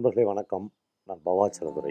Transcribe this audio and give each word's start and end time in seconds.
நண்பர்களே 0.00 0.24
வணக்கம் 0.26 0.66
நான் 1.08 1.18
பவாச்சரதுரை 1.24 1.90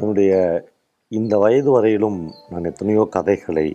என்னுடைய 0.00 0.30
இந்த 1.12 1.32
வயது 1.38 1.70
வரையிலும் 1.70 2.20
நான் 2.50 2.68
எத்தனையோ 2.70 3.04
கதைகளை 3.08 3.66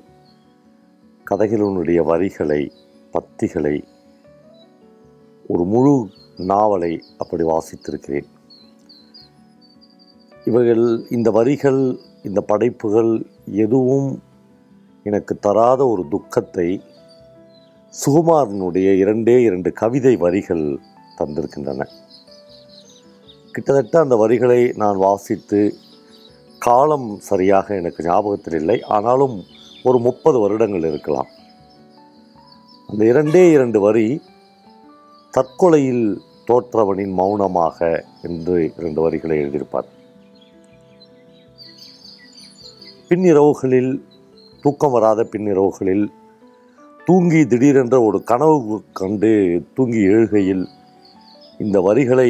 கதைகளினுடைய 1.28 2.00
வரிகளை 2.04 2.62
பத்திகளை 3.14 3.76
ஒரு 5.46 5.66
முழு 5.66 5.96
நாவலை 6.46 6.94
அப்படி 7.18 7.44
வாசித்திருக்கிறேன் 7.44 8.32
இவைகள் 10.46 10.88
இந்த 11.10 11.32
வரிகள் 11.32 11.84
இந்த 12.24 12.42
படைப்புகள் 12.48 13.14
எதுவும் 13.60 14.12
எனக்கு 15.06 15.36
தராத 15.40 15.82
ஒரு 15.88 16.06
துக்கத்தை 16.08 16.70
சுகுமாரனுடைய 17.96 18.88
இரண்டே 18.94 19.36
இரண்டு 19.42 19.70
கவிதை 19.74 20.14
வரிகள் 20.16 20.66
தந்திருக்கின்றன 21.18 21.84
கிட்டத்தட்ட 23.54 24.00
அந்த 24.00 24.16
வரிகளை 24.16 24.62
நான் 24.74 24.98
வாசித்து 24.98 25.60
காலம் 26.62 27.08
சரியாக 27.20 27.76
எனக்கு 27.76 28.04
ஞாபகத்தில் 28.04 28.58
இல்லை 28.60 28.78
ஆனாலும் 28.88 29.36
ஒரு 29.84 29.98
முப்பது 30.00 30.38
வருடங்கள் 30.40 30.88
இருக்கலாம் 30.88 31.30
அந்த 32.90 33.02
இரண்டே 33.06 33.44
இரண்டு 33.52 33.80
வரி 33.80 34.08
தற்கொலையில் 35.34 36.06
தோற்றவனின் 36.48 37.14
மௌனமாக 37.14 37.80
என்று 38.22 38.58
இரண்டு 38.78 39.00
வரிகளை 39.02 39.38
எழுதியிருப்பார் 39.40 39.90
பின்னிரவுகளில் 43.08 43.92
தூக்கம் 44.64 44.92
வராத 44.92 45.24
பின்னிரவுகளில் 45.32 46.06
தூங்கி 47.08 47.40
திடீரென்ற 47.46 47.96
ஒரு 48.04 48.20
கனவு 48.24 48.76
கண்டு 48.92 49.32
தூங்கி 49.74 50.00
எழுகையில் 50.08 50.64
இந்த 51.58 51.78
வரிகளை 51.82 52.30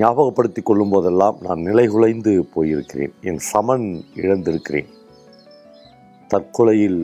ஞாபகப்படுத்தி 0.00 0.60
கொள்ளும் 0.62 0.90
போதெல்லாம் 0.90 1.38
நான் 1.40 1.60
நிலைகுலைந்து 1.60 2.32
போயிருக்கிறேன் 2.54 3.14
என் 3.22 3.40
சமன் 3.48 3.86
இழந்திருக்கிறேன் 4.14 4.92
தற்கொலையில் 6.30 7.00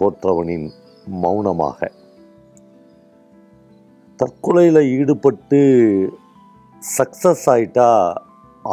தோற்றவனின் 0.00 0.66
மௌனமாக 1.20 1.90
தற்கொலையில் 4.20 4.82
ஈடுபட்டு 4.94 5.62
சக்சஸ் 6.82 7.46
ஆயிட்டா 7.48 7.88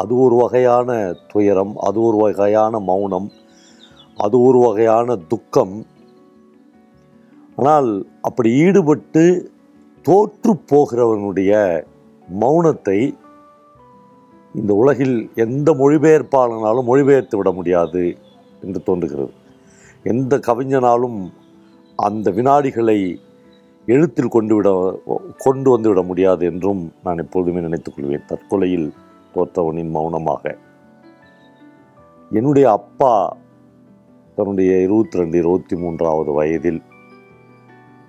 அது 0.00 0.14
ஒரு 0.16 0.36
வகையான 0.36 0.90
துயரம் 1.28 1.74
அது 1.82 2.00
ஒரு 2.02 2.18
வகையான 2.18 2.80
மௌனம் 2.86 3.30
அது 4.18 4.38
ஒரு 4.42 4.60
வகையான 4.60 5.16
துக்கம் 5.28 5.76
ஆனால் 7.58 7.90
அப்படி 8.22 8.50
ஈடுபட்டு 8.58 9.24
தோற்று 10.06 10.54
போகிறவனுடைய 10.70 11.52
மௌனத்தை 12.28 13.00
இந்த 14.56 14.72
உலகில் 14.74 15.16
எந்த 15.36 15.70
மொழிபெயர்ப்பாளனாலும் 15.74 16.88
மொழிபெயர்த்து 16.88 17.36
விட 17.38 17.50
முடியாது 17.52 18.04
என்று 18.62 18.80
தோன்றுகிறது 18.84 19.34
எந்த 20.06 20.34
கவிஞனாலும் 20.48 21.20
அந்த 22.00 22.28
வினாடிகளை 22.32 23.00
எழுத்தில் 23.88 24.30
கொண்டு 24.30 24.54
விட 24.56 24.70
கொண்டு 25.38 25.70
வந்து 25.70 25.88
விட 25.90 26.02
முடியாது 26.02 26.44
என்றும் 26.46 26.82
நான் 27.04 27.18
எப்பொழுதுமே 27.18 27.62
நினைத்துக் 27.62 27.96
கொள்வேன் 27.96 28.28
தற்கொலையில் 28.28 28.88
தோற்றவனின் 29.34 29.92
மௌனமாக 29.92 30.54
என்னுடைய 32.32 32.66
அப்பா 32.72 33.14
தன்னுடைய 34.38 34.72
இருபத்தி 34.82 35.20
ரெண்டு 35.20 35.38
இருபத்தி 35.38 35.76
மூன்றாவது 35.76 36.32
வயதில் 36.34 36.82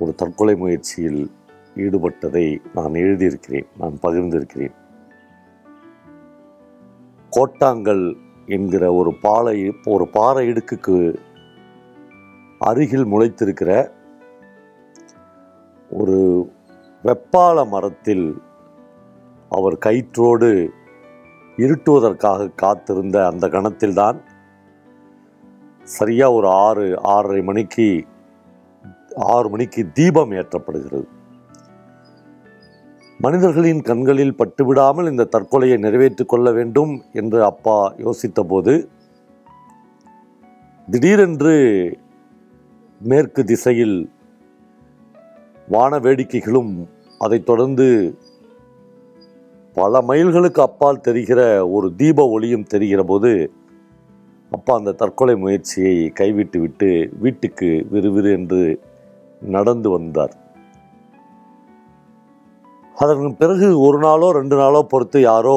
ஒரு 0.03 0.13
தற்கொலை 0.15 0.55
முயற்சியில் 0.57 1.23
ஈடுபட்டதை 1.77 2.47
நான் 2.75 3.01
எழுதியிருக்கிறேன் 3.01 3.69
நான் 3.79 3.97
பகிர்ந்திருக்கிறேன் 4.03 4.77
கோட்டாங்கல் 7.33 8.07
என்கிற 8.49 8.85
ஒரு 8.95 9.11
பாலை 9.21 9.59
ஒரு 9.85 10.05
பாறை 10.13 10.43
இடுக்குக்கு 10.49 10.97
அருகில் 12.61 13.07
முளைத்திருக்கிற 13.07 13.71
ஒரு 15.91 16.19
வெப்பால 17.05 17.65
மரத்தில் 17.69 18.27
அவர் 19.51 19.77
கயிற்றோடு 19.85 20.51
இருட்டுவதற்காக 21.59 22.53
காத்திருந்த 22.57 23.17
அந்த 23.27 23.47
கணத்தில்தான் 23.49 24.19
சரியாக 25.87 26.33
ஒரு 26.33 26.49
ஆறு 26.63 26.87
ஆறரை 27.09 27.41
மணிக்கு 27.43 27.89
ஆறு 29.29 29.49
மணிக்கு 29.49 29.83
தீபம் 29.93 30.33
ஏற்றப்படுகிறது 30.33 31.09
மனிதர்களின் 33.21 33.83
கண்களில் 33.83 34.39
பட்டுவிடாமல் 34.39 35.11
இந்த 35.11 35.29
தற்கொலையை 35.33 35.77
நிறைவேற்றிக் 35.79 36.29
கொள்ள 36.29 36.51
வேண்டும் 36.53 36.93
என்று 37.13 37.41
அப்பா 37.45 37.77
யோசித்தபோது 37.99 38.75
திடீரென்று 40.89 41.55
மேற்கு 43.01 43.43
திசையில் 43.45 43.97
வான 45.69 45.99
வேடிக்கைகளும் 45.99 46.73
அதைத் 47.21 47.47
தொடர்ந்து 47.47 47.87
பல 49.77 50.01
மைல்களுக்கு 50.01 50.61
அப்பால் 50.61 51.01
தெரிகிற 51.01 51.41
ஒரு 51.67 51.89
தீப 51.97 52.27
ஒளியும் 52.29 52.67
தெரிகிற 52.67 53.03
போது 53.03 53.33
அப்பா 54.53 54.73
அந்த 54.75 54.93
தற்கொலை 54.93 55.35
முயற்சியை 55.37 55.97
கைவிட்டு 56.13 56.59
விட்டு 56.61 56.91
வீட்டுக்கு 57.21 57.71
விறுவிறு 57.93 58.31
என்று 58.33 58.63
நடந்து 59.51 59.89
வந்தார் 59.91 60.35
அதற்கு 62.97 63.31
பிறகு 63.35 63.69
ஒரு 63.81 63.99
நாளோ 63.99 64.27
ரெண்டு 64.33 64.57
நாளோ 64.57 64.81
பொறுத்து 64.83 65.21
யாரோ 65.21 65.57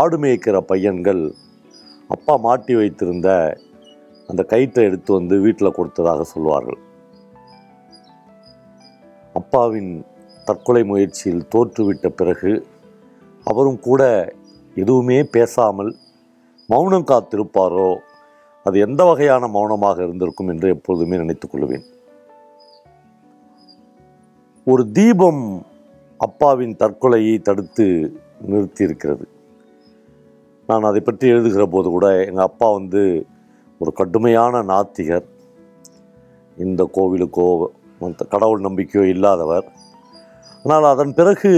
ஆடு 0.00 0.16
மேய்க்கிற 0.18 0.56
பையன்கள் 0.60 1.22
அப்பா 2.10 2.34
மாட்டி 2.36 2.74
வைத்திருந்த 2.74 3.28
அந்த 4.28 4.42
கயிற்றை 4.42 4.84
எடுத்து 4.84 5.10
வந்து 5.12 5.36
வீட்டில் 5.40 5.74
கொடுத்ததாக 5.74 6.24
சொல்வார்கள் 6.24 6.80
அப்பாவின் 9.34 9.92
தற்கொலை 10.44 10.82
முயற்சியில் 10.84 11.48
தோற்றுவிட்ட 11.48 12.06
பிறகு 12.10 12.52
அவரும் 13.46 13.80
கூட 13.80 14.02
எதுவுமே 14.76 15.18
பேசாமல் 15.30 15.92
மௌனம் 16.68 17.08
காத்திருப்பாரோ 17.08 17.90
அது 18.66 18.78
எந்த 18.78 19.02
வகையான 19.04 19.48
மௌனமாக 19.48 19.98
இருந்திருக்கும் 20.02 20.48
என்று 20.48 20.68
எப்பொழுதுமே 20.68 21.16
நினைத்துக் 21.16 21.52
கொள்வேன் 21.52 21.86
ஒரு 24.66 24.90
தீபம் 24.92 25.64
அப்பாவின் 26.16 26.76
தற்கொலையை 26.76 27.40
தடுத்து 27.42 27.86
நிறுத்தியிருக்கிறது 28.48 29.24
நான் 30.66 30.82
அதை 30.82 31.00
பற்றி 31.00 31.28
எழுதுகிற 31.28 31.66
போது 31.66 31.88
கூட 31.90 32.26
எங்கள் 32.26 32.44
அப்பா 32.44 32.72
வந்து 32.72 33.26
ஒரு 33.78 33.92
கடுமையான 33.92 34.62
நாத்திகர் 34.62 35.26
இந்த 36.56 36.90
கோவிலுக்கோ 36.94 37.70
கடவுள் 38.30 38.60
நம்பிக்கையோ 38.60 39.04
இல்லாதவர் 39.04 39.66
ஆனால் 40.62 40.84
அதன் 40.84 41.14
பிறகு 41.14 41.52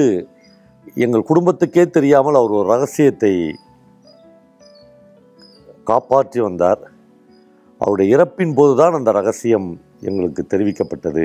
எங்கள் 0.94 1.28
குடும்பத்துக்கே 1.28 1.90
தெரியாமல் 1.90 2.34
அவர் 2.34 2.50
ஒரு 2.50 2.68
ரகசியத்தை 2.68 3.34
காப்பாற்றி 5.84 6.40
வந்தார் 6.40 6.82
அவருடைய 7.78 8.16
இறப்பின் 8.16 8.54
போது 8.54 8.74
தான் 8.76 8.92
அந்த 8.92 9.12
ரகசியம் 9.12 9.80
எங்களுக்கு 10.00 10.42
தெரிவிக்கப்பட்டது 10.46 11.25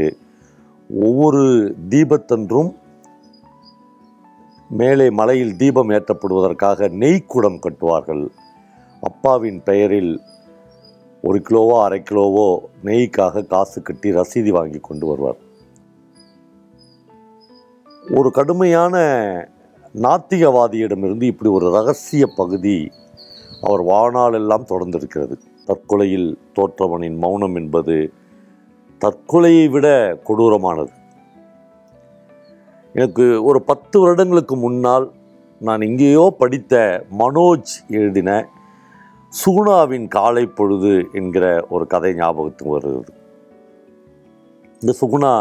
ஒவ்வொரு 0.90 1.42
தீபத்தன்றும் 1.90 2.70
மேலே 4.70 5.06
மலையில் 5.10 5.58
தீபம் 5.58 5.90
ஏற்றப்படுவதற்காக 5.90 6.90
நெய்க்குடம் 7.00 7.60
கட்டுவார்கள் 7.60 8.24
அப்பாவின் 9.04 9.60
பெயரில் 9.64 10.14
ஒரு 11.24 11.40
கிலோவோ 11.42 11.76
அரை 11.84 12.00
கிலோவோ 12.04 12.48
நெய்க்காக 12.84 13.44
காசு 13.44 13.80
கட்டி 13.82 14.10
ரசீதி 14.12 14.52
வாங்கி 14.52 14.80
கொண்டு 14.80 15.06
வருவார் 15.08 15.40
ஒரு 18.12 18.30
கடுமையான 18.32 18.96
நாத்திகவாதியிடமிருந்து 19.96 21.24
இப்படி 21.24 21.50
ஒரு 21.50 21.68
ரகசிய 21.72 22.26
பகுதி 22.36 22.78
அவர் 23.62 23.84
வாழ்நாளெல்லாம் 23.84 24.70
தொடர்ந்திருக்கிறது 24.70 25.36
தற்கொலையில் 25.66 26.30
தோற்றவனின் 26.56 27.18
மௌனம் 27.18 27.56
என்பது 27.56 27.96
தற்கொலையை 29.02 29.66
விட 29.70 29.88
கொடூரமானது 30.24 30.94
எனக்கு 32.96 33.26
ஒரு 33.44 33.60
பத்து 33.62 33.96
வருடங்களுக்கு 34.00 34.56
முன்னால் 34.56 35.06
நான் 35.62 35.82
இங்கேயோ 35.82 36.24
படித்த 36.40 36.74
மனோஜ் 37.20 37.74
எழுதின 37.92 38.32
சூனாவின் 39.34 40.08
காலை 40.08 40.44
பொழுது 40.50 40.94
என்கிற 41.14 41.46
ஒரு 41.70 41.86
கதை 41.88 42.12
ஞாபகத்துக்கு 42.14 42.76
வருகிறது 42.76 43.14
இந்த 44.82 44.94
சுகுணா 45.02 45.34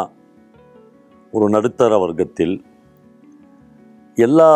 ஒரு 1.33 1.47
நடுத்தர 1.49 1.99
வர்க்கத்தில் 1.99 2.57
எல்லா 4.19 4.51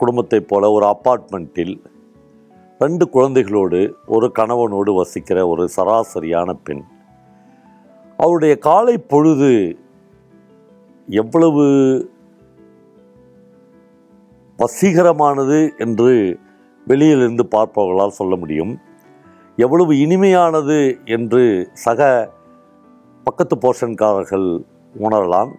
குடும்பத்தைப் 0.00 0.48
போல 0.48 0.70
ஒரு 0.70 0.86
அப்பார்ட்மெண்ட்டில் 0.86 1.74
ரெண்டு 2.80 3.04
குழந்தைகளோடு 3.12 3.80
ஒரு 4.06 4.26
கணவனோடு 4.38 4.90
வசிக்கிற 4.94 5.38
ஒரு 5.48 5.64
சராசரியான 5.76 6.52
பெண் 6.62 6.84
அவருடைய 8.18 8.54
காலை 8.58 8.96
பொழுது 9.04 9.52
எவ்வளவு 11.08 11.64
வசீகரமானது 14.58 15.58
என்று 15.78 16.12
வெளியிலிருந்து 16.86 17.44
பார்ப்பவர்களால் 17.50 18.08
சொல்ல 18.10 18.34
முடியும் 18.36 18.72
எவ்வளவு 19.58 19.92
இனிமையானது 19.94 20.78
என்று 21.06 21.42
சக 21.84 22.00
பக்கத்து 23.26 23.54
போர்ஷன்காரர்கள் 23.56 24.48
உணரலாம் 24.94 25.52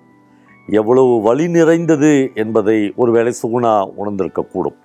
எவ்வளவு 0.68 1.14
வழி 1.22 1.46
நிறைந்தது 1.48 2.14
என்பதை 2.36 2.78
ஒருவேளை 2.96 3.34
சுகுணா 3.42 3.74
உணர்ந்திருக்கக்கூடும் 3.98 4.78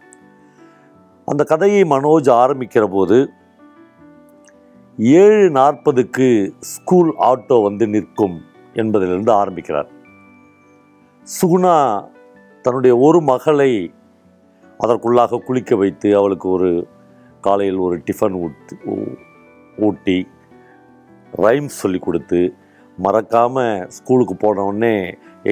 அந்த 1.28 1.42
கதையை 1.44 1.82
மனோஜ் 1.84 2.30
ஆரம்பிக்கிற 2.34 2.84
போது 2.88 3.18
ஏழு 5.02 5.44
நாற்பதுக்கு 5.50 6.26
ஸ்கூல் 6.72 7.10
ஆட்டோ 7.20 7.56
வந்து 7.62 7.84
நிற்கும் 7.88 8.36
என்பதிலிருந்து 8.74 9.32
ஆரம்பிக்கிறார் 9.32 9.88
சுகுணா 11.26 11.76
தன்னுடைய 12.64 12.92
ஒரு 12.98 13.18
மகளை 13.22 13.72
அதற்குள்ளாக 14.80 15.40
குளிக்க 15.46 15.76
வைத்து 15.76 16.08
அவளுக்கு 16.16 16.46
ஒரு 16.48 16.70
காலையில் 17.44 17.80
ஒரு 17.80 17.96
டிஃபன் 18.06 18.36
ஊட்டி 18.40 18.76
ஊட்டி 19.78 20.18
ரைம்ஸ் 21.38 21.80
சொல்லி 21.80 21.98
கொடுத்து 21.98 22.40
மறக்காமல் 22.98 23.84
ஸ்கூலுக்கு 23.88 24.34
போனவுடனே 24.36 24.94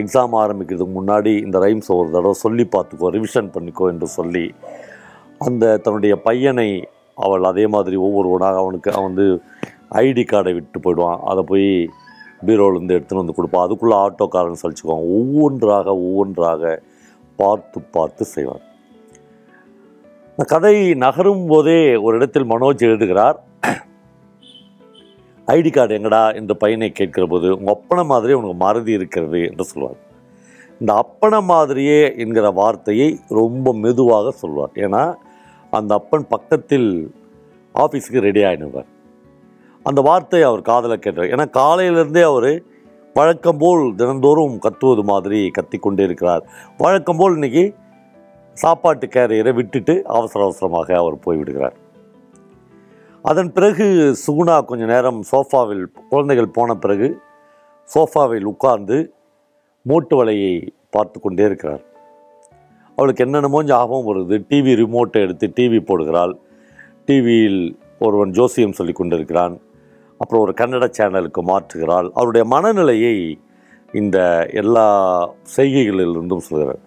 எக்ஸாம் 0.00 0.35
ஆரம்பிக்கிறதுக்கு 0.41 0.95
முன்னாடி 0.99 1.33
இந்த 1.43 1.59
ரைம்ஸை 1.59 1.95
ஒரு 1.97 2.11
தடவை 2.11 2.37
சொல்லி 2.41 2.67
பார்த்துக்கோ 2.77 3.11
ரிவிஷன் 3.11 3.53
பண்ணிக்கோ 3.55 3.87
என்று 3.89 4.09
சொல்லி 4.09 4.47
அந்த 5.39 5.77
தன்னுடைய 5.79 6.15
பையனை 6.21 6.71
அவள் 7.21 7.45
அதே 7.45 7.65
மாதிரி 7.69 7.97
ஒவ்வொருவனாக 8.01 8.57
அவனுக்கு 8.57 8.91
அவன் 8.91 9.09
வந்து 9.09 9.27
ஐடி 10.01 10.25
கார்டை 10.25 10.53
விட்டு 10.55 10.81
போயிடுவான் 10.81 11.21
அதை 11.25 11.43
போய் 11.45 11.69
பீரோலேருந்து 12.43 12.97
எடுத்துன்னு 12.97 13.23
வந்து 13.23 13.37
கொடுப்பான் 13.37 13.65
அதுக்குள்ளே 13.65 13.97
ஆட்டோக்காரன் 14.01 14.61
சலிச்சுக்குவான் 14.61 15.07
ஒவ்வொன்றாக 15.15 15.87
ஒவ்வொன்றாக 16.01 16.73
பார்த்து 17.39 17.81
பார்த்து 17.95 18.25
செய்வார் 18.31 18.65
இந்த 20.33 20.45
கதை 20.51 20.77
நகரும் 20.99 21.47
போதே 21.47 21.81
ஒரு 21.99 22.15
இடத்தில் 22.17 22.51
மனோஜ் 22.51 22.83
எழுதுகிறார் 22.83 23.39
ஐடி 25.49 25.71
கார்டு 25.71 25.97
எங்கடா 25.99 26.21
என்ற 26.35 26.53
பையனை 26.55 26.89
கேட்கிற 26.91 27.25
போது 27.27 27.49
உங்கள் 27.57 27.75
அப்பனை 27.75 28.03
மாதிரி 28.05 28.33
உனக்கு 28.33 28.57
மறதி 28.59 28.93
இருக்கிறது 28.93 29.41
என்று 29.47 29.65
சொல்வார் 29.65 29.99
இந்த 30.81 30.93
அப்பனை 30.95 31.41
மாதிரியே 31.45 32.01
என்கிற 32.17 32.47
வார்த்தையை 32.53 33.09
ரொம்ப 33.33 33.73
மெதுவாக 33.79 34.33
சொல்வார் 34.39 34.73
ஏன்னா 34.77 35.03
அந்த 35.71 35.93
அப்பன் 35.95 36.27
பக்கத்தில் 36.27 36.91
ஆஃபீஸுக்கு 37.75 38.21
ரெடி 38.21 38.43
ஆகிடுவார் 38.45 38.89
அந்த 39.87 40.01
வார்த்தை 40.01 40.41
அவர் 40.43 40.63
காதலை 40.63 40.97
கேட்டார் 40.99 41.31
ஏன்னா 41.31 41.47
காலையிலேருந்தே 41.57 42.23
அவர் 42.23 42.51
வழக்கம் 43.17 43.61
போல் 43.61 43.85
தினந்தோறும் 43.95 44.57
கத்துவது 44.59 45.03
மாதிரி 45.03 45.39
கத்தி 45.51 45.79
கொண்டே 45.79 46.05
இருக்கிறார் 46.05 46.43
வழக்கம் 46.79 47.17
போல் 47.17 47.37
இன்றைக்கி 47.37 47.65
சாப்பாட்டு 48.57 49.07
கேரியரை 49.07 49.53
விட்டுட்டு 49.55 49.95
அவசர 50.09 50.41
அவசரமாக 50.45 50.97
அவர் 50.97 51.17
போய்விடுகிறார் 51.25 51.77
அதன் 53.25 53.51
பிறகு 53.53 53.87
சுகுணா 54.27 54.57
கொஞ்சம் 54.65 54.89
நேரம் 54.89 55.19
சோஃபாவில் 55.31 55.85
குழந்தைகள் 56.09 56.55
போன 56.55 56.75
பிறகு 56.75 57.09
சோஃபாவில் 57.89 58.43
உட்கார்ந்து 58.45 58.99
மூட்டு 59.87 60.15
வலையை 60.17 60.55
பார்த்து 60.91 61.19
கொண்டே 61.21 61.45
இருக்கிறார் 61.45 61.83
அவளுக்கு 62.99 63.25
என்னென்னமோ 63.25 63.61
ஞாபகம் 63.65 64.09
வருது 64.09 64.37
டிவி 64.51 64.73
ரிமோட்டை 64.75 65.21
எடுத்து 65.23 65.47
டிவி 65.57 65.79
போடுகிறாள் 65.81 66.35
டிவியில் 67.05 67.63
ஒருவன் 67.99 68.33
ஜோசியம் 68.33 68.77
சொல்லி 68.79 68.93
கொண்டிருக்கிறான் 68.93 69.55
அப்புறம் 70.21 70.43
ஒரு 70.43 70.53
கன்னட 70.57 70.87
சேனலுக்கு 70.99 71.43
மாற்றுகிறாள் 71.43 72.09
அவருடைய 72.15 72.45
மனநிலையை 72.47 73.15
இந்த 73.95 74.19
எல்லா 74.53 74.87
செய்கைகளிலிருந்தும் 75.57 76.47
சொல்கிறார் 76.49 76.81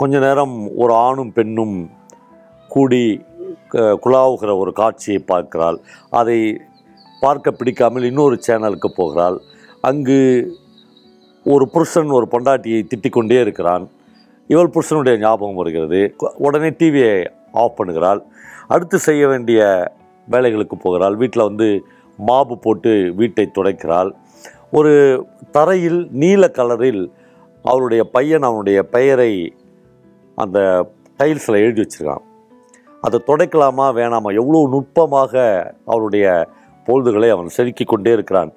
கொஞ்ச 0.00 0.18
நேரம் 0.18 0.54
ஒரு 0.76 0.92
ஆணும் 0.98 1.32
பெண்ணும் 1.32 1.76
கூடி 2.70 3.02
குழாவுகிற 4.02 4.50
ஒரு 4.56 4.72
காட்சியை 4.72 5.20
பார்க்கிறாள் 5.24 5.78
அதை 6.10 6.38
பார்க்க 7.22 7.50
பிடிக்காமல் 7.50 8.08
இன்னொரு 8.08 8.36
சேனலுக்கு 8.46 8.88
போகிறாள் 8.96 9.36
அங்கு 9.80 10.18
ஒரு 11.46 11.64
புருஷன் 11.68 12.10
ஒரு 12.10 12.26
பொண்டாட்டியை 12.32 12.80
திட்டிக் 12.84 13.16
கொண்டே 13.16 13.38
இருக்கிறான் 13.40 13.84
இவள் 14.50 14.70
புருஷனுடைய 14.70 15.16
ஞாபகம் 15.18 15.56
வருகிறது 15.56 16.00
உடனே 16.38 16.70
டிவியை 16.70 17.14
ஆஃப் 17.54 17.78
பண்ணுகிறாள் 17.78 18.20
அடுத்து 18.68 18.98
செய்ய 18.98 19.22
வேண்டிய 19.28 19.60
வேலைகளுக்கு 20.28 20.76
போகிறாள் 20.76 21.16
வீட்டில் 21.16 21.48
வந்து 21.48 21.68
மாபு 22.18 22.54
போட்டு 22.58 22.92
வீட்டை 23.16 23.44
துடைக்கிறாள் 23.48 24.10
ஒரு 24.70 24.92
தரையில் 25.50 26.00
நீல 26.12 26.44
கலரில் 26.56 27.02
அவளுடைய 27.64 28.02
பையன் 28.10 28.42
அவனுடைய 28.42 28.78
பெயரை 28.88 29.32
அந்த 30.38 30.58
டைல்ஸில் 31.20 31.62
எழுதி 31.62 31.80
வச்சுருக்கான் 31.80 32.24
அதை 33.02 33.18
துடைக்கலாமா 33.26 33.86
வேணாமா 33.94 34.30
எவ்வளோ 34.34 34.60
நுட்பமாக 34.68 35.32
அவருடைய 35.84 36.26
பொழுதுகளை 36.86 37.28
அவன் 37.30 37.54
செதுக்கி 37.56 37.84
கொண்டே 37.84 38.12
இருக்கிறான் 38.12 38.50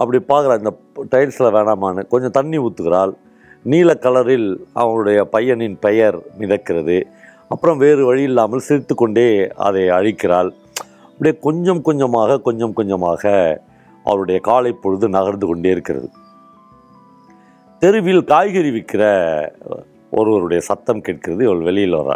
அப்படி 0.00 0.18
பார்க்குறான் 0.28 0.60
இந்த 0.62 0.72
டைல்ஸில் 1.10 1.54
வேணாமான்னு 1.54 2.02
கொஞ்சம் 2.08 2.30
தண்ணி 2.30 2.58
ஊற்றுகிறாள் 2.58 3.12
நீல 3.64 3.90
கலரில் 3.94 4.48
அவனுடைய 4.72 5.18
பையனின் 5.32 5.76
பெயர் 5.80 6.16
மிதக்கிறது 6.38 6.98
அப்புறம் 7.48 7.78
வேறு 7.78 8.02
வழி 8.04 8.22
இல்லாமல் 8.22 8.60
சிரித்து 8.60 8.94
கொண்டே 8.94 9.28
அதை 9.58 9.82
அழிக்கிறாள் 9.88 10.50
அப்படியே 11.10 11.34
கொஞ்சம் 11.40 11.82
கொஞ்சமாக 11.82 12.38
கொஞ்சம் 12.38 12.72
கொஞ்சமாக 12.72 13.32
அவருடைய 14.04 14.38
காலை 14.40 14.72
பொழுது 14.74 15.06
நகர்ந்து 15.08 15.46
கொண்டே 15.46 15.70
இருக்கிறது 15.70 16.08
தெருவில் 17.82 18.24
காய்கறி 18.24 18.70
விற்கிற 18.70 19.02
ஒருவருடைய 20.10 20.60
சத்தம் 20.60 21.02
கேட்கிறது 21.02 21.44
இவள் 21.44 21.62
வெளியில் 21.62 21.98
வர 22.00 22.15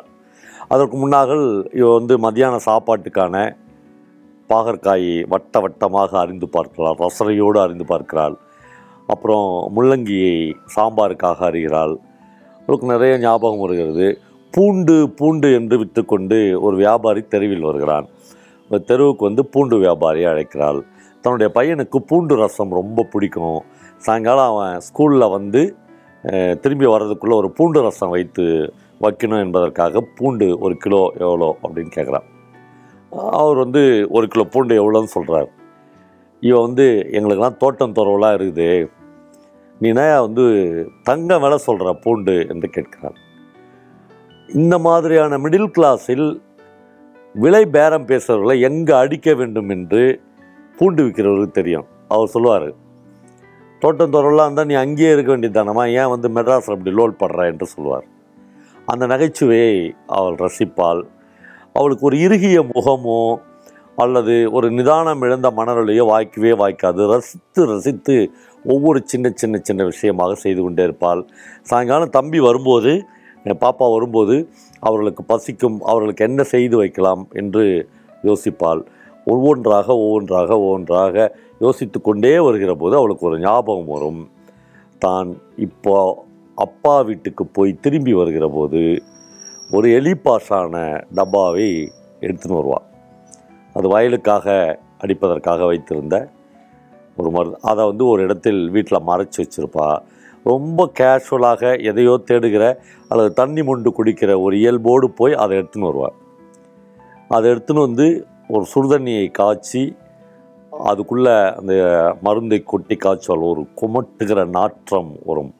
அதற்கு 0.69 0.97
முன்னால் 0.97 1.35
இவ 1.73 1.91
வந்து 1.99 2.15
மத்தியான 2.19 2.57
சாப்பாட்டுக்கான 2.67 3.37
பாகற்காயை 4.51 5.15
வட்ட 5.29 5.61
வட்டமாக 5.61 6.11
அறிந்து 6.19 6.47
பார்க்கிறாள் 6.49 6.99
ரசனையோடு 6.99 7.59
அறிந்து 7.61 7.85
பார்க்கிறாள் 7.85 8.37
அப்புறம் 9.09 9.47
முள்ளங்கியை 9.75 10.37
சாம்பாருக்காக 10.75 11.39
அறிகிறாள் 11.45 11.95
அவளுக்கு 12.61 12.87
நிறைய 12.87 13.15
ஞாபகம் 13.19 13.65
வருகிறது 13.65 14.07
பூண்டு 14.55 14.97
பூண்டு 15.19 15.49
என்று 15.55 15.77
விற்றுக்கொண்டு 15.79 16.39
ஒரு 16.59 16.77
வியாபாரி 16.77 17.23
தெருவில் 17.29 17.67
வருகிறான் 17.67 18.07
தெருவுக்கு 18.89 19.23
வந்து 19.25 19.43
பூண்டு 19.45 19.77
வியாபாரியை 19.79 20.29
அழைக்கிறாள் 20.31 20.79
தன்னுடைய 21.25 21.49
பையனுக்கு 21.55 21.99
பூண்டு 22.03 22.35
ரசம் 22.35 22.73
ரொம்ப 22.73 23.05
பிடிக்கும் 23.05 23.59
சாயங்காலம் 24.03 24.51
அவன் 24.51 24.81
ஸ்கூலில் 24.81 25.33
வந்து 25.33 25.63
திரும்பி 26.63 26.87
வர்றதுக்குள்ளே 26.87 27.37
ஒரு 27.37 27.49
பூண்டு 27.51 27.81
ரசம் 27.83 28.11
வைத்து 28.11 28.45
வைக்கணும் 29.01 29.43
என்பதற்காக 29.45 30.03
பூண்டு 30.17 30.47
ஒரு 30.61 30.75
கிலோ 30.77 31.01
எவ்வளோ 31.21 31.49
அப்படின்னு 31.63 31.93
கேட்குறான் 31.95 32.29
அவர் 33.35 33.59
வந்து 33.59 33.83
ஒரு 34.11 34.27
கிலோ 34.29 34.45
பூண்டு 34.53 34.75
எவ்வளோன்னு 34.75 35.15
சொல்கிறார் 35.15 35.49
இவ 36.45 36.57
வந்து 36.61 36.87
எங்களுக்கெல்லாம் 37.13 37.61
தோட்டம் 37.61 37.95
துறவுலாம் 37.95 38.35
இருக்குது 38.35 38.71
நீனா 39.81 40.05
வந்து 40.21 40.45
தங்க 41.03 41.39
வேலை 41.39 41.59
சொல்கிற 41.59 41.93
பூண்டு 42.03 42.35
என்று 42.49 42.69
கேட்கிறாள் 42.71 43.19
இந்த 44.55 44.75
மாதிரியான 44.79 45.39
மிடில் 45.39 45.71
கிளாஸில் 45.77 46.27
விலை 47.35 47.63
பேரம் 47.67 48.09
பேசுகிறவர்களை 48.09 48.57
எங்கே 48.61 48.95
அடிக்க 48.95 49.29
வேண்டும் 49.35 49.71
என்று 49.71 50.03
பூண்டு 50.77 51.03
விற்கிறவருக்கு 51.05 51.53
தெரியும் 51.53 51.87
அவர் 52.09 52.33
சொல்லுவார் 52.33 52.69
தோட்டம் 53.83 54.13
துறவுலாம் 54.13 54.47
இருந்தால் 54.47 54.69
நீ 54.69 54.75
அங்கேயே 54.75 55.11
இருக்க 55.13 55.31
வேண்டியதானமா 55.33 55.85
ஏன் 55.95 56.13
வந்து 56.13 56.29
மெட்ராஸில் 56.29 56.75
அப்படி 56.75 56.93
லோல் 56.95 57.19
படுற 57.21 57.47
என்று 57.47 57.67
சொல்லுவார் 57.67 58.07
அந்த 58.89 59.05
நகைச்சுவையை 59.07 59.75
அவள் 60.09 60.39
ரசிப்பாள் 60.39 61.03
அவளுக்கு 61.73 62.07
ஒரு 62.07 62.17
இறுகிய 62.19 62.59
முகமும் 62.75 63.35
அல்லது 63.99 64.35
ஒரு 64.51 64.69
நிதானம் 64.71 65.23
இழந்த 65.23 65.49
மனநிலையோ 65.51 66.05
வாய்க்கவே 66.07 66.53
வாய்க்காது 66.61 67.03
ரசித்து 67.07 67.63
ரசித்து 67.67 68.17
ஒவ்வொரு 68.65 68.99
சின்ன 69.07 69.31
சின்ன 69.35 69.57
சின்ன 69.63 69.85
விஷயமாக 69.85 70.35
செய்து 70.35 70.61
கொண்டே 70.63 70.83
இருப்பாள் 70.83 71.23
சாயங்காலம் 71.63 72.11
தம்பி 72.11 72.39
வரும்போது 72.41 72.93
என் 73.45 73.61
பாப்பா 73.61 73.87
வரும்போது 73.93 74.37
அவர்களுக்கு 74.83 75.23
பசிக்கும் 75.25 75.79
அவர்களுக்கு 75.83 76.25
என்ன 76.25 76.43
செய்து 76.45 76.77
வைக்கலாம் 76.77 77.23
என்று 77.33 77.65
யோசிப்பாள் 78.25 78.83
ஒவ்வொன்றாக 79.27 79.89
ஒவ்வொன்றாக 79.97 80.51
ஒவ்வொன்றாக 80.59 81.27
யோசித்து 81.61 81.99
கொண்டே 82.01 82.33
வருகிற 82.39 82.73
போது 82.75 82.95
அவளுக்கு 82.97 83.27
ஒரு 83.27 83.39
ஞாபகம் 83.41 83.93
வரும் 83.93 84.23
தான் 85.03 85.31
இப்போ 85.59 85.95
அப்பா 86.59 86.95
வீட்டுக்கு 87.01 87.45
போய் 87.49 87.81
திரும்பி 87.81 88.13
வருகிற 88.13 88.49
போது 88.49 88.83
ஒரு 89.71 89.89
எலிபாஸான 89.99 90.75
டப்பாவை 91.15 91.69
எடுத்துன்னு 92.23 92.59
வருவாள் 92.59 92.87
அது 93.75 93.87
வயலுக்காக 93.89 94.47
அடிப்பதற்காக 94.99 95.67
வைத்திருந்த 95.67 96.17
ஒரு 97.17 97.31
மருந்து 97.31 97.59
அதை 97.63 97.83
வந்து 97.87 98.05
ஒரு 98.07 98.21
இடத்தில் 98.23 98.61
வீட்டில் 98.71 99.07
மறைச்சி 99.07 99.39
வச்சுருப்பா 99.43 99.89
ரொம்ப 100.45 100.87
கேஷுவலாக 100.99 101.63
எதையோ 101.83 102.15
தேடுகிற 102.25 102.65
அல்லது 103.09 103.31
தண்ணி 103.33 103.63
மொண்டு 103.63 103.91
குடிக்கிற 103.91 104.31
ஒரு 104.41 104.55
இயல்போடு 104.59 105.07
போய் 105.11 105.35
அதை 105.35 105.55
எடுத்துன்னு 105.59 105.91
வருவார் 105.91 106.17
அதை 107.31 107.47
எடுத்துன்னு 107.51 107.81
வந்து 107.81 108.07
ஒரு 108.49 108.65
சுடுதண்ணியை 108.75 109.27
காய்ச்சி 109.31 109.83
அதுக்குள்ளே 110.87 111.37
அந்த 111.57 111.73
மருந்தை 112.23 112.59
கொட்டி 112.65 112.97
காய்ச்சால் 112.97 113.45
ஒரு 113.45 113.63
குமட்டுகிற 113.81 114.41
நாற்றம் 114.51 115.13
வரும் 115.25 115.53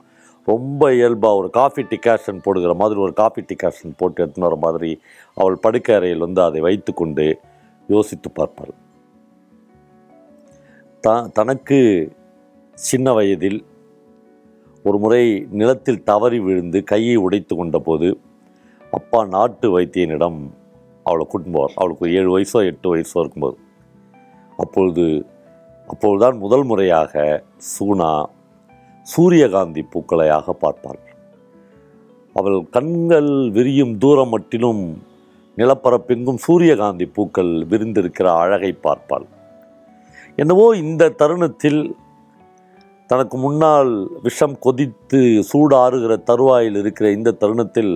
ரொம்ப 0.49 0.91
இயல்பாக 0.93 1.39
ஒரு 1.39 1.49
காஃபி 1.51 1.83
டிகாஷன் 1.91 2.43
போடுகிற 2.43 2.73
மாதிரி 2.75 2.99
ஒரு 3.01 3.13
காஃபி 3.13 3.43
டிகாஷன் 3.49 3.95
போட்டு 3.97 4.19
எடுத்துன்னு 4.23 4.49
வர 4.49 4.57
மாதிரி 4.57 4.91
அவள் 5.37 5.57
படுக்கை 5.61 5.95
அறையில் 5.95 6.21
வந்து 6.21 6.43
அதை 6.43 6.61
வைத்து 6.61 6.93
கொண்டு 6.95 7.27
யோசித்து 7.89 8.29
பார்ப்பாள் 8.31 8.75
த 11.05 11.15
தனக்கு 11.33 11.79
சின்ன 12.79 13.13
வயதில் 13.13 13.59
ஒரு 14.85 14.99
முறை 14.99 15.25
நிலத்தில் 15.53 16.05
தவறி 16.05 16.39
விழுந்து 16.39 16.79
கையை 16.85 17.17
உடைத்து 17.17 17.55
கொண்டபோது 17.55 18.09
அப்பா 18.93 19.21
நாட்டு 19.27 19.67
வைத்தியனிடம் 19.75 20.41
அவளை 21.07 21.25
கூட்டின்னு 21.27 21.55
போவார் 21.55 21.77
அவளுக்கு 21.79 22.05
ஒரு 22.07 22.13
ஏழு 22.13 22.31
வயசோ 22.35 22.61
எட்டு 22.67 22.89
வயசோ 22.95 23.17
இருக்கும்போது 23.21 23.59
அப்பொழுது 24.59 25.07
அப்பொழுதுதான் 25.89 26.37
முதல் 26.39 26.65
முறையாக 26.65 27.15
சூனா 27.71 28.11
சூரியகாந்தி 29.07 29.83
பூக்களையாக 29.93 30.55
பார்ப்பாள் 30.63 31.01
அவள் 32.37 32.59
கண்கள் 32.71 33.33
விரியும் 33.51 33.95
தூரம் 33.99 34.33
மட்டிலும் 34.33 34.85
நிலப்பரப்பெங்கும் 35.57 36.41
சூரியகாந்தி 36.47 37.07
பூக்கள் 37.07 37.53
விரிந்திருக்கிற 37.71 38.27
அழகை 38.37 38.73
பார்ப்பாள் 38.83 39.27
என்னவோ 40.39 40.67
இந்த 40.77 41.13
தருணத்தில் 41.17 41.83
தனக்கு 43.11 43.37
முன்னால் 43.37 43.93
விஷம் 44.23 44.57
கொதித்து 44.59 45.21
சூடாறுகிற 45.53 46.13
தருவாயில் 46.23 46.77
இருக்கிற 46.77 47.07
இந்த 47.11 47.37
தருணத்தில் 47.41 47.95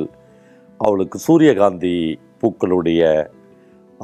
அவளுக்கு 0.81 1.19
சூரியகாந்தி 1.19 1.95
பூக்களுடைய 2.41 3.03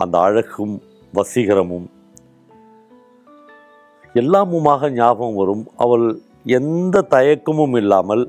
அந்த 0.00 0.14
அழகும் 0.18 0.74
வசீகரமும் 1.14 1.86
எல்லாமுமாக 4.14 4.90
ஞாபகம் 4.90 5.34
வரும் 5.34 5.64
அவள் 5.76 6.06
எந்த 6.52 7.06
தயக்கமும் 7.10 7.76
இல்லாமல் 7.76 8.24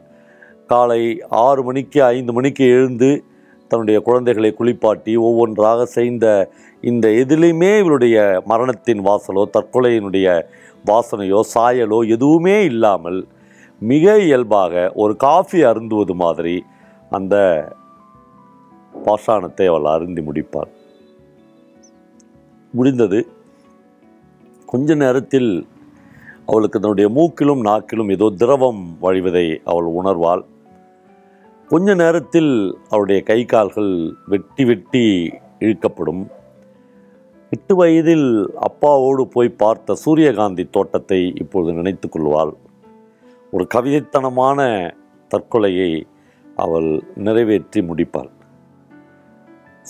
காலை 0.67 1.01
ஆறு 1.39 1.61
மணிக்கு 1.63 1.99
ஐந்து 2.05 2.31
மணிக்கு 2.33 2.63
எழுந்து 2.67 3.09
தன்னுடைய 3.67 3.97
குழந்தைகளை 4.01 4.51
குளிப்பாட்டி 4.53 5.13
ஒவ்வொன்றாக 5.19 5.85
செய்த 5.91 6.25
இந்த 6.83 7.05
எதிலையுமே 7.21 7.71
இவருடைய 7.77 8.17
மரணத்தின் 8.45 9.01
வாசலோ 9.05 9.43
தற்கொலையினுடைய 9.57 10.27
வாசனையோ 10.85 11.39
சாயலோ 11.53 11.99
எதுவுமே 12.07 12.57
இல்லாமல் 12.63 13.19
மிக 13.81 14.15
இயல்பாக 14.19 14.91
ஒரு 14.95 15.13
காஃபி 15.17 15.59
அருந்துவது 15.63 16.13
மாதிரி 16.15 16.55
அந்த 17.11 17.35
பாஷாணத்தை 19.05 19.65
அவள் 19.67 19.93
அருந்தி 19.93 20.21
முடிப்பார் 20.21 20.71
முடிந்தது 22.73 23.19
கொஞ்ச 24.65 24.95
நேரத்தில் 24.95 25.51
அவளுக்கு 26.45 26.77
தன்னுடைய 26.79 27.07
மூக்கிலும் 27.09 27.61
நாக்கிலும் 27.61 28.09
ஏதோ 28.09 28.27
திரவம் 28.37 28.81
வழிவதை 29.01 29.45
அவள் 29.63 29.87
உணர்வாள் 29.93 30.43
கொஞ்ச 31.69 31.93
நேரத்தில் 31.95 32.51
அவருடைய 32.89 33.19
கை 33.23 33.37
கால்கள் 33.45 33.93
வெட்டி 34.27 34.63
வெட்டி 34.65 35.05
இழுக்கப்படும் 35.59 36.23
எட்டு 37.51 37.73
வயதில் 37.75 38.27
அப்பாவோடு 38.67 39.23
போய் 39.25 39.49
பார்த்த 39.55 39.95
சூரியகாந்தி 39.95 40.63
தோட்டத்தை 40.69 41.19
இப்பொழுது 41.35 41.73
நினைத்து 41.73 42.07
கொள்வாள் 42.09 42.53
ஒரு 43.53 43.65
கவிதைத்தனமான 43.73 44.59
தற்கொலையை 45.31 45.91
அவள் 46.57 46.89
நிறைவேற்றி 47.17 47.81
முடிப்பாள் 47.81 48.31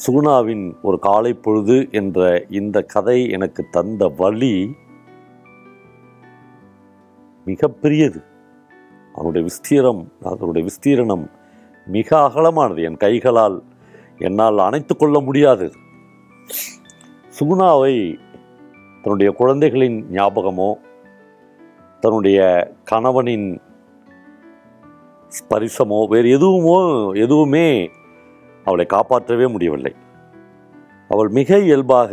சுகுணாவின் 0.00 0.65
ஒரு 0.81 0.99
காலை 0.99 1.33
பொழுது 1.37 1.77
என்ற 1.91 2.19
இந்த 2.51 2.77
கதை 2.87 3.19
எனக்கு 3.29 3.63
தந்த 3.69 4.07
வழி 4.17 4.55
மிகப்பெரியது 7.47 8.21
அவனுடைய 9.15 9.43
விஸ்தீரம் 9.43 10.03
அதனுடைய 10.21 10.63
விஸ்தீரணம் 10.67 11.25
மிக 11.87 12.09
அகலமானது 12.19 12.81
என் 12.81 12.97
கைகளால் 12.97 13.57
என்னால் 14.17 14.59
அணைத்து 14.59 14.93
கொள்ள 14.95 15.19
முடியாதது 15.19 15.75
சுகுணாவை 17.39 17.95
தன்னுடைய 19.03 19.31
குழந்தைகளின் 19.31 19.97
ஞாபகமோ 20.11 20.71
தன்னுடைய 22.03 22.39
கணவனின் 22.83 23.47
ஸ்பரிசமோ 25.31 25.99
வேறு 26.07 26.27
எதுவுமோ 26.37 26.79
எதுவுமே 27.15 27.67
அவளை 28.65 28.85
காப்பாற்றவே 28.85 29.47
முடியவில்லை 29.47 29.93
அவள் 31.09 31.29
மிக 31.29 31.57
இயல்பாக 31.59 32.13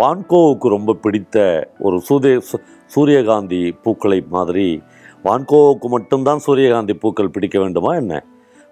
வான்கோவுக்கு 0.00 0.68
ரொம்ப 0.68 0.94
பிடித்த 0.94 1.38
ஒரு 1.78 1.96
சூரிய 2.00 2.36
சூரியகாந்தி 2.90 3.62
பூக்களை 3.82 4.18
மாதிரி 4.28 4.68
வான்கோவுக்கு 5.24 5.88
மட்டும்தான் 5.88 6.38
சூரியகாந்தி 6.38 6.94
பூக்கள் 6.94 7.30
பிடிக்க 7.30 7.56
வேண்டுமா 7.58 7.90
என்ன 7.94 8.14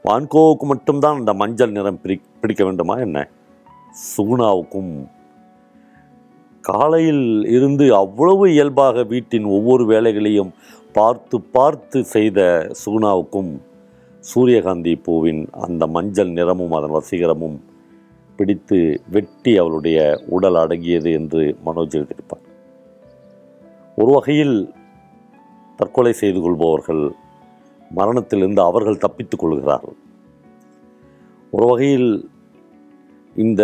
வான்கோவுக்கு 0.04 0.66
மட்டும்தான் 0.66 1.18
அந்த 1.18 1.32
மஞ்சள் 1.32 1.72
நிறம் 1.72 2.00
பிடி 2.00 2.16
பிடிக்க 2.40 2.62
வேண்டுமா 2.64 2.94
என்ன 2.99 3.18
சூனாவுக்கும் 4.06 4.92
காலையில் 6.64 7.26
இருந்து 7.46 7.87
அவ்வளவு 7.94 8.44
இயல்பாக 8.50 9.04
வீட்டின் 9.04 9.46
ஒவ்வொரு 9.49 9.84
வேலைகளையும் 9.87 10.52
பார்த்து 10.92 11.37
பார்த்து 11.52 11.99
செய்த 12.04 12.40
சூனாவுக்கும் 12.82 13.52
சூரியகாந்தி 14.25 14.94
பூவின் 14.96 15.42
அந்த 15.61 15.87
மஞ்சள் 15.87 16.32
நிறமும் 16.32 16.72
அதன் 16.72 16.90
வசீகரமும் 16.90 17.56
பிடித்து 18.38 18.78
வெட்டி 19.11 19.52
அவளுடைய 19.58 19.99
உடல் 20.28 20.58
அடங்கியது 20.58 21.11
என்று 21.12 21.42
மனோஜ் 21.64 21.96
எழுதியிருப்பார் 21.96 22.46
ஒரு 23.99 24.11
வகையில் 24.12 24.56
தற்கொலை 25.82 26.12
செய்து 26.12 26.40
கொள்பவர்கள் 26.40 27.04
மரணத்திலிருந்து 27.90 28.62
அவர்கள் 28.62 29.02
தப்பித்துக் 29.04 29.42
கொள்கிறார்கள் 29.42 29.96
ஒரு 31.52 31.64
வகையில் 31.66 32.11
இந்த 33.37 33.62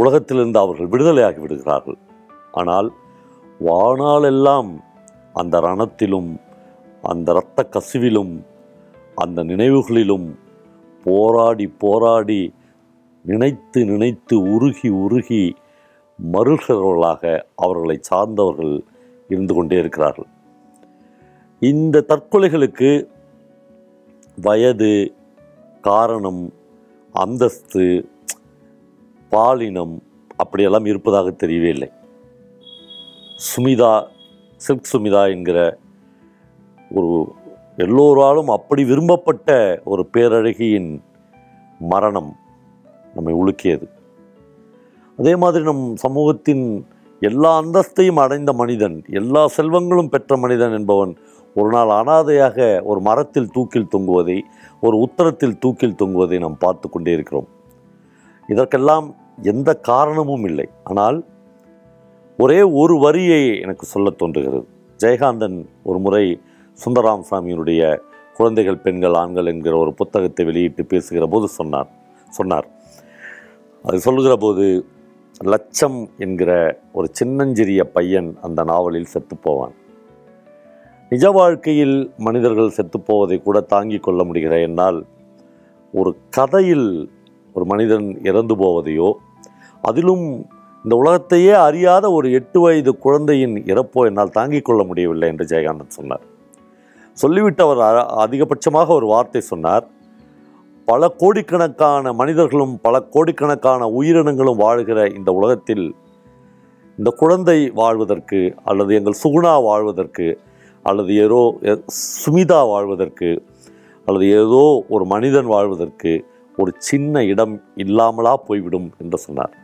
உலகத்திலிருந்து 0.00 0.58
அவர்கள் 0.58 0.90
விடுதலையாகி 0.92 1.40
விடுகிறார்கள் 1.42 1.98
ஆனால் 2.52 2.88
வாழ்நாளெல்லாம் 3.60 4.70
அந்த 5.34 5.56
ரணத்திலும் 5.60 6.30
அந்த 7.04 7.28
இரத்த 7.32 7.60
கசிவிலும் 7.74 8.32
அந்த 9.16 9.42
நினைவுகளிலும் 9.44 10.26
போராடி 11.06 11.66
போராடி 11.82 12.40
நினைத்து 13.24 13.80
நினைத்து 13.84 14.36
உருகி 14.54 14.88
உருகி 15.02 15.44
மறுகிறவர்களாக 16.18 17.22
அவர்களை 17.56 17.96
சார்ந்தவர்கள் 18.08 18.74
இருந்து 19.30 19.54
கொண்டே 19.54 19.76
இருக்கிறார்கள் 19.78 20.28
இந்த 21.62 21.96
தற்கொலைகளுக்கு 22.00 22.90
வயது 24.38 24.92
காரணம் 25.84 26.42
அந்தஸ்து 27.14 27.86
பாலினம் 29.32 29.94
அப்படியெல்லாம் 30.36 30.86
இருப்பதாக 30.86 31.28
தெரியவே 31.42 31.68
இல்லை 31.68 31.88
சுமிதா 33.46 33.92
சில்க் 34.60 34.90
சுமிதா 34.92 35.22
என்கிற 35.26 35.58
ஒரு 36.90 37.12
எல்லோராலும் 37.78 38.48
அப்படி 38.48 38.82
விரும்பப்பட்ட 38.84 39.50
ஒரு 39.84 40.02
பேரழகியின் 40.14 40.90
மரணம் 41.80 42.32
நம்மை 43.14 43.34
உலுக்கியது 43.34 43.86
அதே 45.18 45.34
மாதிரி 45.36 45.64
நம் 45.64 45.86
சமூகத்தின் 45.96 46.64
எல்லா 47.22 47.50
அந்தஸ்தையும் 47.62 48.20
அடைந்த 48.20 48.50
மனிதன் 48.52 48.96
எல்லா 49.12 49.42
செல்வங்களும் 49.56 50.08
பெற்ற 50.08 50.36
மனிதன் 50.36 50.72
என்பவன் 50.72 51.12
ஒரு 51.56 51.70
நாள் 51.70 51.90
அனாதையாக 51.90 52.58
ஒரு 52.84 53.00
மரத்தில் 53.00 53.52
தூக்கில் 53.52 53.90
தொங்குவதை 53.94 54.36
ஒரு 54.82 54.96
உத்தரத்தில் 54.96 55.56
தூக்கில் 55.58 55.98
தொங்குவதை 55.98 56.38
நாம் 56.38 56.58
பார்த்து 56.58 56.88
கொண்டே 56.88 57.12
இருக்கிறோம் 57.12 57.48
இதற்கெல்லாம் 58.48 59.06
எந்த 59.42 59.70
காரணமும் 59.82 60.44
இல்லை 60.44 60.66
ஆனால் 60.82 61.18
ஒரே 62.38 62.60
ஒரு 62.72 62.94
வரியை 62.98 63.42
எனக்கு 63.60 63.84
சொல்ல 63.86 64.10
தோன்றுகிறது 64.10 64.66
ஜெயகாந்தன் 65.00 65.58
ஒரு 65.82 65.98
முறை 65.98 66.24
சுந்தராம் 66.78 67.26
சாமியினுடைய 67.30 67.82
குழந்தைகள் 68.36 68.82
பெண்கள் 68.82 69.16
ஆண்கள் 69.16 69.46
என்கிற 69.46 69.74
ஒரு 69.76 69.92
புத்தகத்தை 69.94 70.44
வெளியிட்டு 70.44 70.82
பேசுகிற 70.84 71.24
போது 71.26 71.46
சொன்னார் 71.48 71.90
சொன்னார் 72.28 72.68
அது 73.84 73.98
சொல்லுகிற 73.98 74.34
போது 74.36 74.64
லட்சம் 75.46 75.98
என்கிற 76.18 76.50
ஒரு 76.92 77.06
சின்னஞ்சிறிய 77.12 77.82
பையன் 77.92 78.30
அந்த 78.40 78.60
நாவலில் 78.64 79.12
செத்துப்போவான் 79.12 79.74
நிஜ 81.12 81.26
வாழ்க்கையில் 81.30 81.94
மனிதர்கள் 82.16 82.74
செத்துப்போவதை 82.74 83.36
கூட 83.38 83.58
தாங்கிக் 83.70 84.02
கொள்ள 84.02 84.20
முடிகிற 84.24 84.54
என்னால் 84.60 84.98
ஒரு 85.94 86.10
கதையில் 86.30 86.88
ஒரு 87.54 87.64
மனிதன் 87.64 88.06
இறந்து 88.22 88.54
போவதையோ 88.54 89.08
அதிலும் 89.82 90.26
இந்த 90.84 90.94
உலகத்தையே 90.96 91.54
அறியாத 91.60 92.06
ஒரு 92.12 92.28
எட்டு 92.30 92.58
வயது 92.60 92.92
குழந்தையின் 92.96 93.56
இறப்போ 93.66 94.02
என்னால் 94.06 94.30
தாங்கிக் 94.30 94.64
கொள்ள 94.64 94.84
முடியவில்லை 94.84 95.28
என்று 95.28 95.44
ஜெயகாந்தன் 95.44 95.96
சொன்னார் 95.98 96.24
சொல்லிவிட்டு 97.18 97.64
அவர் 97.64 97.80
அதிகபட்சமாக 98.18 98.94
ஒரு 98.94 99.06
வார்த்தை 99.06 99.42
சொன்னார் 99.44 99.86
பல 100.88 101.08
கோடிக்கணக்கான 101.16 102.12
மனிதர்களும் 102.12 102.76
பல 102.80 103.00
கோடிக்கணக்கான 103.08 103.88
உயிரினங்களும் 103.92 104.60
வாழ்கிற 104.60 105.00
இந்த 105.14 105.32
உலகத்தில் 105.32 105.84
இந்த 106.98 107.10
குழந்தை 107.16 107.58
வாழ்வதற்கு 107.74 108.40
அல்லது 108.64 108.94
எங்கள் 108.94 109.20
சுகுணா 109.22 109.52
வாழ்வதற்கு 109.62 110.28
அல்லது 110.84 111.12
ஏதோ 111.16 111.40
சுமிதா 112.16 112.60
வாழ்வதற்கு 112.68 113.30
அல்லது 114.08 114.26
ஏதோ 114.34 114.62
ஒரு 114.88 115.04
மனிதன் 115.06 115.46
வாழ்வதற்கு 115.46 116.12
ஒரு 116.58 116.70
சின்ன 116.78 117.22
இடம் 117.24 117.54
இல்லாமலா 117.76 118.32
போய்விடும் 118.46 118.88
என்று 118.98 119.18
சொன்னார் 119.18 119.54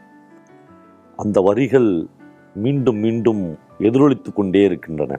அந்த 1.18 1.40
வரிகள் 1.40 1.90
மீண்டும் 2.56 3.00
மீண்டும் 3.00 3.42
எதிரொலித்து 3.78 4.30
கொண்டே 4.32 4.62
இருக்கின்றன 4.64 5.14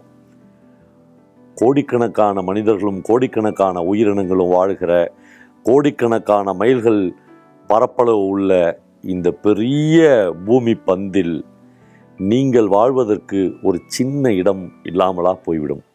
கோடிக்கணக்கான 1.58 2.42
மனிதர்களும் 2.42 3.02
கோடிக்கணக்கான 3.02 3.84
உயிரினங்களும் 3.84 4.52
வாழ்கிற 4.52 4.92
கோடிக்கணக்கான 5.66 6.54
மைல்கள் 6.54 7.02
பரப்பளவு 7.70 8.24
உள்ள 8.28 8.52
இந்த 9.04 9.28
பெரிய 9.42 9.98
பூமி 10.46 10.74
பந்தில் 10.88 11.36
நீங்கள் 12.20 12.68
வாழ்வதற்கு 12.68 13.40
ஒரு 13.64 13.78
சின்ன 13.88 14.32
இடம் 14.34 14.64
இல்லாமலா 14.84 15.34
போய்விடும் 15.46 15.84